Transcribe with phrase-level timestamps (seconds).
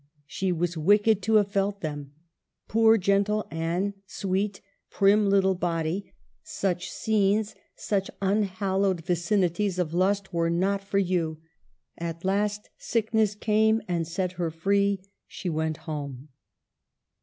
[0.25, 2.13] She was wicked to have felt them.
[2.67, 10.49] Poor, gentle Anne, sweet, "prim, little body," such scenes, such unhallowed vicinities of lust, were
[10.49, 11.37] not for you!
[11.99, 15.03] At last sickness came and set her free.
[15.27, 16.29] She went home.